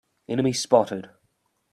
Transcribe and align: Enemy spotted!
Enemy 0.27 0.51
spotted! 0.53 1.11